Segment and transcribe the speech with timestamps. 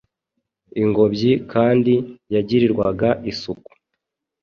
[0.81, 1.93] Ingobyi kandi
[2.33, 3.71] yagirirwaga isuku,